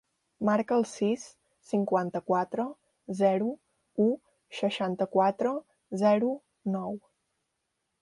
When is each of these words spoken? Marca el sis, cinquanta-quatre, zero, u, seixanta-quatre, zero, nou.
Marca 0.47 0.77
el 0.77 0.85
sis, 0.91 1.25
cinquanta-quatre, 1.71 2.65
zero, 3.21 3.53
u, 4.09 4.09
seixanta-quatre, 4.63 5.57
zero, 6.07 6.37
nou. 6.79 7.03